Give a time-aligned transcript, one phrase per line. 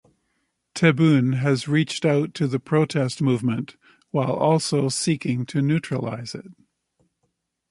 [0.73, 3.77] Tebboune has reached out to the protest movement
[4.09, 6.47] while also seeking to neutralise it.